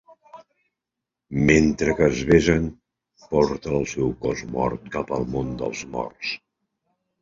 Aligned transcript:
Mentre 1.51 1.95
que 1.99 2.07
es 2.15 2.23
besen, 2.31 2.67
porta 3.35 3.77
el 3.83 3.89
seu 3.95 4.13
cos 4.27 4.45
mort 4.59 4.93
cap 4.99 5.17
al 5.21 5.33
món 5.39 5.57
dels 5.65 5.89
morts. 5.97 6.39